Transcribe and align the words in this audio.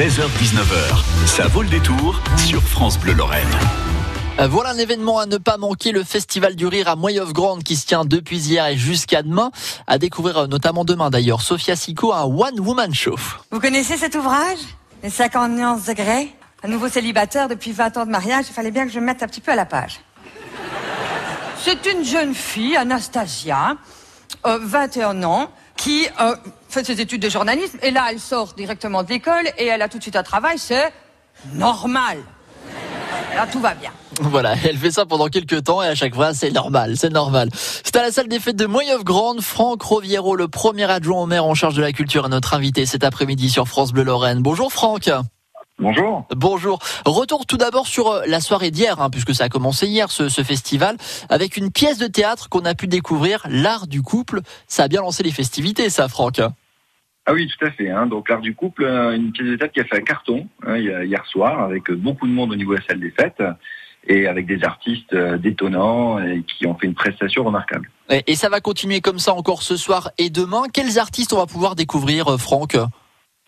16h-19h, 0.00 1.26
ça 1.26 1.46
vaut 1.48 1.60
le 1.60 1.68
détour 1.68 2.22
sur 2.38 2.62
France 2.62 2.98
Bleu 2.98 3.12
Lorraine. 3.12 3.46
Euh, 4.38 4.48
Voilà 4.48 4.70
un 4.70 4.78
événement 4.78 5.18
à 5.18 5.26
ne 5.26 5.36
pas 5.36 5.58
manquer, 5.58 5.92
le 5.92 6.04
Festival 6.04 6.56
du 6.56 6.66
Rire 6.66 6.88
à 6.88 6.96
Moyeuf 6.96 7.34
Grande 7.34 7.62
qui 7.62 7.76
se 7.76 7.84
tient 7.84 8.06
depuis 8.06 8.38
hier 8.38 8.66
et 8.66 8.78
jusqu'à 8.78 9.22
demain. 9.22 9.50
À 9.86 9.98
découvrir 9.98 10.38
euh, 10.38 10.46
notamment 10.46 10.86
demain 10.86 11.10
d'ailleurs, 11.10 11.42
Sophia 11.42 11.76
Sico, 11.76 12.14
un 12.14 12.22
One 12.22 12.58
Woman 12.60 12.94
Show. 12.94 13.16
Vous 13.50 13.60
connaissez 13.60 13.98
cet 13.98 14.14
ouvrage? 14.14 14.56
Les 15.02 15.10
50 15.10 15.52
nuances 15.52 15.84
de 15.84 15.92
Grey 15.92 16.28
Un 16.62 16.68
nouveau 16.68 16.88
célibataire 16.88 17.48
depuis 17.48 17.72
20 17.72 17.98
ans 17.98 18.06
de 18.06 18.10
mariage, 18.10 18.46
il 18.48 18.54
fallait 18.54 18.70
bien 18.70 18.86
que 18.86 18.92
je 18.92 19.00
me 19.00 19.04
mette 19.04 19.22
un 19.22 19.26
petit 19.26 19.42
peu 19.42 19.52
à 19.52 19.56
la 19.56 19.66
page. 19.66 20.00
C'est 21.62 21.84
une 21.92 22.06
jeune 22.06 22.34
fille, 22.34 22.74
Anastasia, 22.74 23.76
euh, 24.46 24.58
21 24.62 25.22
ans, 25.24 25.50
qui 25.76 26.06
euh, 26.22 26.36
fait 26.70 26.84
ses 26.84 27.00
études 27.00 27.22
de 27.22 27.28
journalisme, 27.28 27.78
et 27.82 27.90
là 27.90 28.06
elle 28.10 28.20
sort 28.20 28.54
directement 28.54 29.02
de 29.02 29.08
l'école, 29.08 29.46
et 29.58 29.66
elle 29.66 29.82
a 29.82 29.88
tout 29.88 29.98
de 29.98 30.02
suite 30.02 30.16
un 30.16 30.22
travail, 30.22 30.58
c'est 30.58 30.92
normal. 31.54 32.18
Là 33.34 33.46
tout 33.50 33.60
va 33.60 33.74
bien. 33.74 33.90
Voilà, 34.20 34.54
elle 34.64 34.76
fait 34.76 34.90
ça 34.90 35.06
pendant 35.06 35.28
quelques 35.28 35.64
temps 35.64 35.82
et 35.82 35.86
à 35.86 35.94
chaque 35.94 36.14
fois 36.14 36.34
c'est 36.34 36.50
normal, 36.50 36.96
c'est 36.96 37.10
normal. 37.10 37.48
C'est 37.54 37.96
à 37.96 38.02
la 38.02 38.10
salle 38.10 38.28
des 38.28 38.40
fêtes 38.40 38.56
de 38.56 38.66
Moyeuf 38.66 39.04
Grande, 39.04 39.40
Franck 39.40 39.80
Roviero, 39.82 40.36
le 40.36 40.48
premier 40.48 40.90
adjoint 40.90 41.22
au 41.22 41.26
maire 41.26 41.44
en 41.44 41.54
charge 41.54 41.74
de 41.74 41.82
la 41.82 41.92
culture, 41.92 42.26
est 42.26 42.28
notre 42.28 42.54
invité 42.54 42.86
cet 42.86 43.04
après-midi 43.04 43.48
sur 43.48 43.66
France 43.66 43.92
Bleu 43.92 44.02
Lorraine. 44.02 44.40
Bonjour 44.40 44.72
Franck. 44.72 45.10
Bonjour. 45.78 46.26
Bonjour. 46.36 46.78
Retour 47.06 47.46
tout 47.46 47.56
d'abord 47.56 47.86
sur 47.86 48.08
euh, 48.08 48.22
la 48.26 48.42
soirée 48.42 48.70
d'hier, 48.70 49.00
hein, 49.00 49.08
puisque 49.08 49.34
ça 49.34 49.44
a 49.44 49.48
commencé 49.48 49.86
hier 49.86 50.10
ce, 50.10 50.28
ce 50.28 50.42
festival, 50.42 50.98
avec 51.30 51.56
une 51.56 51.70
pièce 51.70 51.96
de 51.96 52.06
théâtre 52.06 52.50
qu'on 52.50 52.66
a 52.66 52.74
pu 52.74 52.86
découvrir, 52.86 53.46
l'art 53.48 53.86
du 53.86 54.02
couple. 54.02 54.42
Ça 54.68 54.82
a 54.82 54.88
bien 54.88 55.00
lancé 55.00 55.22
les 55.22 55.32
festivités, 55.32 55.88
ça, 55.88 56.08
Franck. 56.08 56.42
Ah 57.26 57.32
oui, 57.32 57.48
tout 57.48 57.64
à 57.64 57.70
fait. 57.70 57.90
Hein. 57.90 58.06
Donc 58.06 58.28
l'art 58.28 58.40
du 58.40 58.54
couple, 58.54 58.84
euh, 58.84 59.14
une 59.14 59.32
pièce 59.32 59.48
de 59.48 59.56
théâtre 59.56 59.72
qui 59.72 59.80
a 59.80 59.84
fait 59.84 59.98
un 59.98 60.02
carton 60.02 60.48
hein, 60.66 60.76
hier 60.76 61.24
soir, 61.26 61.60
avec 61.60 61.90
beaucoup 61.90 62.26
de 62.26 62.32
monde 62.32 62.52
au 62.52 62.56
niveau 62.56 62.74
de 62.74 62.80
la 62.80 62.86
salle 62.86 63.00
des 63.00 63.10
fêtes, 63.10 63.42
et 64.06 64.26
avec 64.26 64.46
des 64.46 64.64
artistes 64.64 65.12
euh, 65.12 65.36
détonnants 65.36 66.18
et 66.24 66.42
qui 66.42 66.66
ont 66.66 66.74
fait 66.74 66.86
une 66.86 66.94
prestation 66.94 67.44
remarquable. 67.44 67.90
Et, 68.26 68.34
ça 68.34 68.48
va 68.48 68.60
continuer 68.60 69.00
comme 69.00 69.18
ça 69.18 69.34
encore 69.34 69.62
ce 69.62 69.76
soir 69.76 70.10
et 70.18 70.30
demain. 70.30 70.62
Quels 70.72 70.98
artistes 70.98 71.32
on 71.32 71.36
va 71.36 71.46
pouvoir 71.46 71.76
découvrir, 71.76 72.28
euh, 72.28 72.38
Franck? 72.38 72.76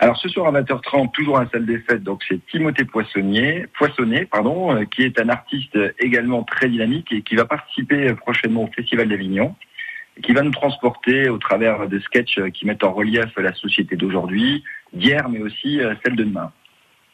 Alors 0.02 0.16
ce 0.16 0.28
soir 0.28 0.48
à 0.48 0.60
20h30, 0.60 1.12
toujours 1.12 1.38
à 1.38 1.44
la 1.44 1.50
salle 1.50 1.64
des 1.64 1.78
fêtes, 1.78 2.02
donc 2.02 2.24
c'est 2.28 2.44
Timothée 2.46 2.84
Poissonnier, 2.84 3.68
Poissonnet, 3.78 4.26
pardon, 4.26 4.74
euh, 4.74 4.84
qui 4.84 5.02
est 5.02 5.20
un 5.20 5.28
artiste 5.28 5.78
également 6.00 6.42
très 6.42 6.68
dynamique 6.68 7.12
et 7.12 7.22
qui 7.22 7.36
va 7.36 7.44
participer 7.44 8.08
euh, 8.08 8.14
prochainement 8.16 8.64
au 8.64 8.70
Festival 8.74 9.08
d'Avignon, 9.08 9.54
qui 10.22 10.32
va 10.32 10.42
nous 10.42 10.50
transporter 10.50 11.28
au 11.28 11.38
travers 11.38 11.88
de 11.88 11.98
sketchs 12.00 12.40
qui 12.52 12.66
mettent 12.66 12.84
en 12.84 12.92
relief 12.92 13.36
la 13.36 13.54
société 13.54 13.96
d'aujourd'hui, 13.96 14.62
d'hier, 14.92 15.28
mais 15.28 15.40
aussi 15.40 15.80
euh, 15.80 15.94
celle 16.04 16.16
de 16.16 16.24
demain. 16.24 16.52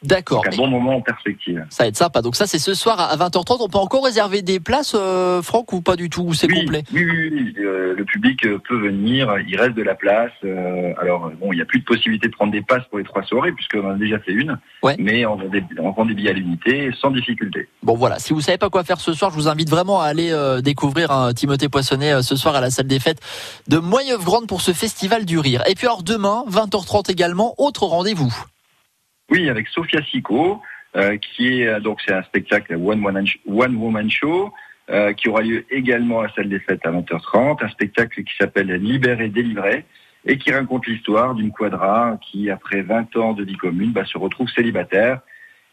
D'accord. 0.03 0.45
Un 0.47 0.57
bon 0.57 0.69
moment 0.69 0.97
en 0.97 1.01
perspective. 1.01 1.65
Ça 1.71 1.83
va 1.83 1.89
être 1.89 1.97
sympa. 1.97 2.23
Donc 2.23 2.37
ça, 2.37 2.47
c'est 2.47 2.61
ce 2.61 2.73
soir 2.73 3.01
à 3.01 3.17
20h30. 3.17 3.57
On 3.61 3.69
peut 3.69 3.79
encore 3.79 4.05
réserver 4.05 4.43
des 4.43 4.61
places, 4.61 4.95
euh, 4.95 5.43
Franck, 5.43 5.73
ou 5.73 5.81
pas 5.81 5.97
du 5.97 6.09
tout 6.09 6.23
Ou 6.23 6.35
c'est 6.35 6.47
oui, 6.47 6.61
complet? 6.61 6.85
Oui, 6.93 7.05
oui, 7.05 7.31
oui. 7.33 7.55
Euh, 7.59 7.95
le 7.97 8.05
public 8.05 8.47
euh, 8.47 8.59
peut 8.69 8.79
venir, 8.79 9.35
il 9.49 9.57
reste 9.61 9.75
de 9.75 9.83
la 9.83 9.97
place. 9.97 10.31
Euh, 10.45 10.93
alors, 11.01 11.33
bon, 11.41 11.53
il 11.53 11.57
n'y 11.57 11.63
a 11.63 11.65
plus 11.65 11.81
de 11.81 11.85
possibilité 11.85 12.29
de 12.29 12.33
prendre 12.33 12.53
des 12.53 12.63
passes 12.63 12.85
pour 12.91 12.99
les 12.99 13.05
trois 13.05 13.25
soirées, 13.25 13.51
puisqu'on 13.51 13.85
en 13.85 13.91
a 13.91 13.95
déjà 13.95 14.21
fait 14.21 14.33
une. 14.33 14.57
Ouais. 14.85 14.95
Mais 15.01 15.27
on 15.27 15.35
vend, 15.35 15.49
des, 15.49 15.65
on 15.81 15.91
vend 15.91 16.05
des 16.05 16.15
billets 16.15 16.31
à 16.31 16.35
l'unité 16.35 16.91
sans 17.01 17.11
difficulté. 17.11 17.69
Bon 17.83 17.95
voilà, 17.95 18.21
si 18.21 18.33
vous 18.33 18.41
savez 18.41 18.59
pas 18.59 18.71
quoi 18.71 18.85
faire 18.85 19.01
ce 19.01 19.13
soir, 19.13 19.33
je 19.33 19.37
vous 19.37 19.49
invite 19.49 19.69
vraiment 19.69 20.01
à 20.01 20.07
aller 20.07 20.33
découvrir 20.63 21.11
un 21.11 21.33
Timothée 21.33 21.69
Poissonnet 21.69 22.23
ce 22.23 22.37
soir 22.37 22.55
à 22.55 22.61
la 22.61 22.71
salle 22.71 22.87
des 22.87 23.01
fêtes 23.01 23.21
de 23.67 23.79
Moyeuf 23.79 24.25
Grande 24.25 24.47
pour 24.47 24.61
ce 24.61 24.73
festival 24.73 25.25
du 25.25 25.39
rire. 25.39 25.63
Et 25.69 25.75
puis 25.75 25.87
alors 25.87 26.03
demain, 26.03 26.45
20h30 26.49 27.11
également, 27.11 27.55
autre 27.59 27.85
rendez-vous. 27.85 28.33
Oui, 29.31 29.49
avec 29.51 29.69
Sophia 29.69 30.03
Sico, 30.05 30.63
euh, 30.97 31.19
qui 31.19 31.61
est 31.61 31.67
euh, 31.67 31.81
donc 31.81 32.01
c'est 32.05 32.15
un 32.15 32.23
spectacle 32.23 32.75
One 32.75 33.03
Woman, 33.77 34.11
Show. 34.11 34.53
euh, 34.91 35.13
qui 35.13 35.29
aura 35.29 35.43
lieu 35.43 35.67
également 35.71 36.21
à 36.21 36.23
la 36.25 36.33
salle 36.33 36.49
des 36.49 36.61
fêtes 36.61 36.87
à 36.87 36.91
20h30, 36.91 37.63
un 37.63 37.69
spectacle 37.69 38.25
qui 38.25 38.35
s'appelle 38.39 38.73
Libéré, 38.73 39.29
délivré, 39.29 39.85
et 40.25 40.39
qui 40.39 40.51
raconte 40.51 40.87
l'histoire 40.87 41.35
d'une 41.35 41.53
quadra 41.53 42.19
qui, 42.23 42.49
après 42.49 42.81
20 42.81 43.17
ans 43.17 43.33
de 43.35 43.45
vie 43.45 43.57
commune, 43.57 43.93
bah, 43.93 44.07
se 44.07 44.17
retrouve 44.17 44.49
célibataire. 44.49 45.21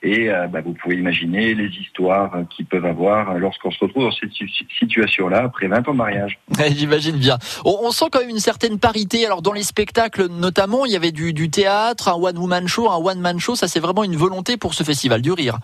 Et 0.04 0.30
euh, 0.30 0.48
bah, 0.48 0.62
vous 0.64 0.74
pouvez 0.74 0.96
imaginer 0.98 1.56
les 1.56 1.70
histoires 1.70 2.32
qu'ils 2.50 2.66
peuvent 2.66 2.86
avoir 2.86 3.40
lorsqu'on 3.40 3.72
se 3.72 3.80
retrouve 3.80 4.04
dans 4.04 4.12
cette 4.12 4.32
si- 4.34 4.68
situation-là 4.78 5.44
après 5.46 5.68
20 5.68 5.88
ans 5.88 5.94
de 5.94 5.98
mariage. 5.98 6.38
J'imagine 6.76 7.18
bien. 7.18 7.38
On, 7.64 7.78
on 7.82 7.92
sent 7.92 8.06
quand 8.12 8.20
même 8.20 8.30
une 8.30 8.40
certaine 8.40 8.78
parité. 8.78 9.26
Alors 9.26 9.42
dans 9.42 9.54
les 9.54 9.64
spectacles 9.64 10.28
notamment, 10.28 10.86
il 10.86 10.92
y 10.92 10.96
avait 10.96 11.12
du, 11.12 11.34
du 11.34 11.50
théâtre, 11.50 12.08
un 12.10 12.22
one-woman 12.22 12.68
show, 12.68 12.90
un 12.92 12.98
one-man 12.98 13.40
show. 13.40 13.56
Ça 13.56 13.68
c'est 13.68 13.80
vraiment 13.80 14.04
une 14.04 14.16
volonté 14.16 14.58
pour 14.58 14.74
ce 14.76 14.84
festival 14.84 15.22
du 15.22 15.32
rire. 15.32 15.58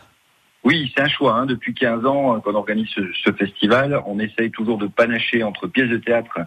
Oui, 0.63 0.91
c'est 0.95 1.01
un 1.03 1.09
choix. 1.09 1.33
Hein. 1.35 1.45
Depuis 1.45 1.73
15 1.73 2.05
ans 2.05 2.35
euh, 2.35 2.39
qu'on 2.39 2.55
organise 2.55 2.87
ce, 2.95 3.01
ce 3.23 3.31
festival, 3.33 4.01
on 4.07 4.17
essaye 4.19 4.49
toujours 4.49 4.77
de 4.77 4.87
panacher 4.87 5.43
entre 5.43 5.67
pièces 5.67 5.89
de 5.89 5.97
théâtre 5.97 6.39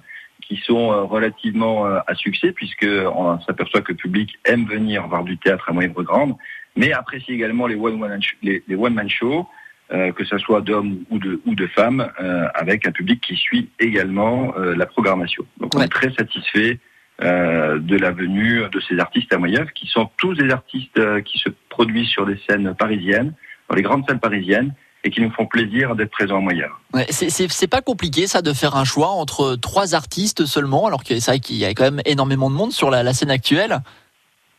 qui 0.48 0.56
sont 0.56 0.92
euh, 0.92 1.02
relativement 1.02 1.84
à 1.84 2.14
succès, 2.14 2.52
puisque 2.52 2.86
on 2.86 3.40
s'aperçoit 3.40 3.80
que 3.82 3.92
le 3.92 3.96
public 3.96 4.34
aime 4.44 4.66
venir 4.66 5.06
voir 5.06 5.24
du 5.24 5.38
théâtre 5.38 5.68
à 5.68 5.72
Moyenne 5.72 5.92
Grande, 5.92 6.34
mais 6.76 6.92
apprécie 6.92 7.32
également 7.32 7.66
les 7.66 7.76
one-man 7.76 8.20
les, 8.42 8.62
les 8.66 8.76
one-man 8.76 9.08
shows, 9.08 9.46
euh, 9.92 10.12
que 10.12 10.24
ce 10.24 10.38
soit 10.38 10.60
d'hommes 10.60 11.04
ou 11.10 11.18
de, 11.18 11.40
ou 11.46 11.54
de 11.54 11.66
femmes, 11.66 12.08
euh, 12.20 12.46
avec 12.54 12.86
un 12.86 12.92
public 12.92 13.20
qui 13.20 13.36
suit 13.36 13.70
également 13.78 14.54
euh, 14.56 14.74
la 14.74 14.86
programmation. 14.86 15.44
Donc 15.60 15.74
on 15.74 15.80
est 15.82 15.88
très 15.88 16.12
satisfait 16.12 16.80
euh, 17.22 17.78
de 17.78 17.96
la 17.96 18.10
venue 18.10 18.62
de 18.72 18.80
ces 18.80 18.98
artistes 18.98 19.32
à 19.32 19.38
Moyeuf, 19.38 19.70
qui 19.72 19.86
sont 19.86 20.10
tous 20.16 20.34
des 20.34 20.50
artistes 20.50 20.98
euh, 20.98 21.20
qui 21.20 21.38
se 21.38 21.50
produisent 21.68 22.08
sur 22.08 22.26
des 22.26 22.40
scènes 22.48 22.74
parisiennes, 22.74 23.34
dans 23.68 23.76
les 23.76 23.82
grandes 23.82 24.04
salles 24.08 24.20
parisiennes, 24.20 24.74
et 25.06 25.10
qui 25.10 25.20
nous 25.20 25.30
font 25.30 25.44
plaisir 25.46 25.94
d'être 25.96 26.10
présents 26.10 26.38
à 26.38 26.40
Moyeuf. 26.40 26.70
Ouais, 26.94 27.06
c'est 27.10 27.68
pas 27.68 27.82
compliqué 27.82 28.26
ça 28.26 28.40
de 28.40 28.54
faire 28.54 28.74
un 28.74 28.84
choix 28.84 29.10
entre 29.10 29.54
trois 29.54 29.94
artistes 29.94 30.46
seulement, 30.46 30.86
alors 30.86 31.04
que 31.04 31.20
c'est 31.20 31.30
vrai 31.30 31.40
qu'il 31.40 31.56
y 31.56 31.66
a 31.66 31.74
quand 31.74 31.84
même 31.84 32.00
énormément 32.06 32.48
de 32.48 32.56
monde 32.56 32.72
sur 32.72 32.90
la, 32.90 33.02
la 33.02 33.12
scène 33.12 33.30
actuelle. 33.30 33.80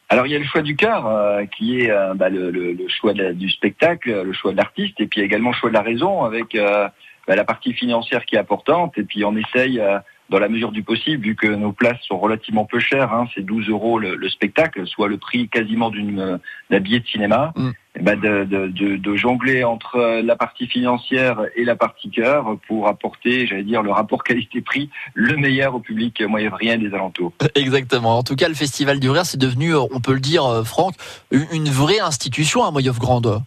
Alors 0.10 0.28
il 0.28 0.34
y 0.34 0.36
a 0.36 0.40
le 0.40 0.46
choix 0.46 0.62
du 0.62 0.76
cœur, 0.76 1.08
euh, 1.08 1.46
qui 1.46 1.80
est 1.80 1.90
euh, 1.90 2.14
bah, 2.14 2.30
le, 2.30 2.52
le- 2.52 2.78
choix 2.88 3.14
du 3.14 3.50
spectacle, 3.50 4.22
le 4.22 4.34
choix 4.34 4.52
de 4.52 4.58
l'artiste, 4.58 5.00
et 5.00 5.08
puis 5.08 5.22
également 5.22 5.50
le 5.50 5.56
choix 5.56 5.70
de 5.70 5.74
la 5.74 5.82
raison, 5.82 6.24
avec 6.24 6.54
euh, 6.56 6.88
bah, 7.28 7.36
la 7.36 7.44
partie 7.44 7.74
financière 7.74 8.26
qui 8.26 8.36
est 8.36 8.40
importante, 8.40 8.98
et 8.98 9.04
puis 9.04 9.26
on 9.26 9.36
essaye, 9.36 9.82
dans 10.30 10.40
la 10.40 10.50
mesure 10.50 10.72
du 10.72 10.82
possible, 10.82 11.24
vu 11.24 11.36
que 11.36 11.48
nos 11.48 11.72
places 11.72 12.02
sont 12.08 12.18
relativement 12.18 12.66
peu 12.66 12.80
chères, 12.80 13.14
hein, 13.14 13.28
c'est 13.36 13.46
12 13.46 13.70
euros 13.70 14.00
le, 14.00 14.16
le 14.16 14.30
spectacle, 14.30 14.88
soit 14.88 15.08
le 15.08 15.18
prix 15.18 15.48
quasiment 15.50 15.90
d'une 15.92 16.20
euh, 16.20 16.38
d'un 16.72 16.80
billet 16.80 17.00
de 17.00 17.06
cinéma, 17.08 17.54
Mm. 17.56 17.70
et 17.98 18.02
bah, 18.02 18.16
de, 18.16 18.44
de- 18.44 18.68
de- 18.68 18.96
de 18.98 19.16
jongler 19.16 19.64
entre 19.64 19.98
euh, 19.98 20.22
la 20.24 20.36
partie 20.36 20.66
financière 20.68 21.42
et 21.56 21.64
la 21.64 21.76
partie 21.76 22.10
cœur 22.10 22.58
pour 22.68 22.88
apporter, 22.88 23.46
j'allais 23.46 23.64
dire, 23.64 23.84
le 23.84 23.92
rapport 23.92 24.24
qualité-prix 24.24 24.90
le 25.14 25.38
meilleur 25.38 25.76
au 25.76 25.80
public 25.80 26.22
moyen-rien 26.22 26.78
des 26.78 26.94
alentours. 26.94 27.34
Exactement. 27.54 28.18
En 28.18 28.24
tout 28.24 28.36
cas, 28.36 28.48
le 28.50 28.56
Festival 28.56 29.00
du 29.00 29.10
Rire, 29.12 29.26
c'est 29.26 29.40
devenu, 29.40 29.76
euh, 29.76 29.82
on 29.92 30.00
peut 30.00 30.14
le 30.14 30.20
dire, 30.20 30.44
euh, 30.46 30.64
Franck, 30.64 30.96
une 31.32 31.70
vraie 31.70 32.00
institution 32.00 32.64
à 32.64 32.72
Moyeuf 32.72 32.98
Grande. 33.00 33.42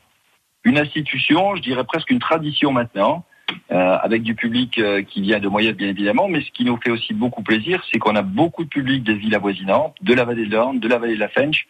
une 0.65 0.79
institution, 0.79 1.57
je 1.57 1.63
dirais 1.63 1.85
presque 1.85 2.11
une 2.11 2.19
tradition 2.19 2.73
maintenant, 2.73 3.25
euh, 3.25 3.28
avec 3.71 4.23
du 4.23 4.35
public 4.35 4.79
euh, 4.79 5.03
qui 5.03 5.21
vient 5.21 5.41
de 5.41 5.49
Moyeuf 5.49 5.77
bien 5.77 5.89
évidemment, 5.89 6.29
mais 6.29 6.41
ce 6.43 6.51
qui 6.51 6.65
nous 6.65 6.79
fait 6.79 6.91
aussi 6.91 7.15
beaucoup 7.15 7.43
plaisir, 7.43 7.83
c'est 7.91 7.99
qu'on 7.99 8.17
a 8.17 8.23
beaucoup 8.23 8.65
de 8.65 8.69
public 8.69 9.05
des 9.05 9.15
villes 9.15 9.35
avoisinantes, 9.35 9.97
de 10.01 10.15
la 10.15 10.25
vallée 10.25 10.47
de 10.47 10.53
l'Orne, 10.53 10.81
de 10.81 10.89
la 10.89 10.99
vallée 10.99 11.15
de 11.15 11.21
la 11.21 11.29
Fench, 11.29 11.67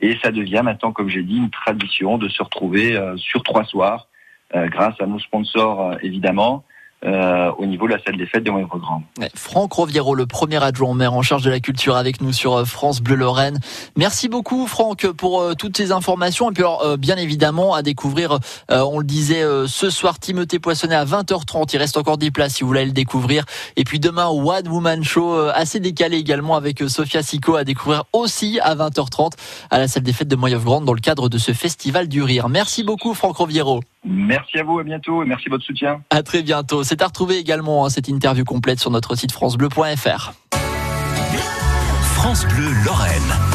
et 0.00 0.16
ça 0.22 0.32
devient 0.32 0.62
maintenant, 0.64 0.92
comme 0.92 1.08
j'ai 1.08 1.22
dit, 1.22 1.36
une 1.36 1.50
tradition 1.50 2.18
de 2.18 2.28
se 2.28 2.42
retrouver 2.42 2.96
euh, 2.96 3.16
sur 3.16 3.42
trois 3.42 3.64
soirs, 3.64 4.08
euh, 4.54 4.66
grâce 4.68 5.00
à 5.00 5.06
nos 5.06 5.18
sponsors 5.18 5.92
euh, 5.92 5.96
évidemment, 6.02 6.64
euh, 7.04 7.50
au 7.58 7.66
niveau 7.66 7.86
de 7.86 7.92
la 7.92 8.02
salle 8.02 8.16
des 8.16 8.26
fêtes 8.26 8.44
de 8.44 8.50
Moyeuf 8.50 8.68
Grande. 8.68 9.02
Ouais, 9.18 9.30
Franck 9.34 9.72
Roviero, 9.72 10.14
le 10.14 10.26
premier 10.26 10.62
adjoint 10.62 10.94
maire 10.94 11.14
en 11.14 11.22
charge 11.22 11.42
de 11.42 11.50
la 11.50 11.60
culture 11.60 11.96
avec 11.96 12.20
nous 12.20 12.32
sur 12.32 12.54
euh, 12.54 12.64
France 12.64 13.00
Bleu 13.00 13.16
Lorraine. 13.16 13.58
Merci 13.96 14.28
beaucoup 14.28 14.66
Franck 14.66 15.06
pour 15.12 15.40
euh, 15.40 15.54
toutes 15.54 15.76
ces 15.76 15.92
informations 15.92 16.50
et 16.50 16.54
puis 16.54 16.64
euh, 16.64 16.96
bien 16.96 17.16
évidemment 17.16 17.74
à 17.74 17.82
découvrir 17.82 18.38
on 18.68 18.98
le 18.98 19.04
disait 19.04 19.42
ce 19.66 19.90
soir 19.90 20.18
Timothée 20.18 20.58
Poissonnet 20.58 20.94
à 20.94 21.04
20h30, 21.04 21.70
il 21.72 21.76
reste 21.78 21.96
encore 21.96 22.18
des 22.18 22.30
places 22.30 22.54
si 22.54 22.62
vous 22.62 22.68
voulez 22.68 22.84
le 22.84 22.92
découvrir 22.92 23.44
et 23.76 23.84
puis 23.84 24.00
demain 24.00 24.28
One 24.28 24.68
Woman 24.68 25.02
Show 25.02 25.34
assez 25.54 25.80
décalé 25.80 26.18
également 26.18 26.56
avec 26.56 26.82
Sophia 26.88 27.22
Sico 27.22 27.56
à 27.56 27.64
découvrir 27.64 28.04
aussi 28.12 28.60
à 28.60 28.74
20h30 28.74 29.32
à 29.70 29.78
la 29.78 29.88
salle 29.88 30.02
des 30.02 30.12
fêtes 30.12 30.28
de 30.28 30.36
Moyeuf 30.36 30.64
Grande 30.64 30.84
dans 30.84 30.94
le 30.94 31.00
cadre 31.00 31.28
de 31.28 31.38
ce 31.38 31.52
festival 31.52 32.08
du 32.08 32.22
rire. 32.22 32.48
Merci 32.48 32.82
beaucoup 32.82 33.14
Franck 33.14 33.36
Roviero. 33.36 33.80
Merci 34.04 34.58
à 34.58 34.64
vous, 34.64 34.78
à 34.78 34.84
bientôt, 34.84 35.22
et 35.22 35.26
merci 35.26 35.46
de 35.46 35.50
votre 35.50 35.64
soutien. 35.64 36.02
À 36.10 36.22
très 36.22 36.42
bientôt. 36.42 36.82
C'est 36.82 37.02
à 37.02 37.06
retrouver 37.06 37.38
également 37.38 37.84
hein, 37.86 37.90
cette 37.90 38.08
interview 38.08 38.44
complète 38.44 38.80
sur 38.80 38.90
notre 38.90 39.14
site 39.14 39.32
francebleu.fr. 39.32 40.32
France 42.14 42.46
Bleu 42.46 42.70
Lorraine. 42.84 43.51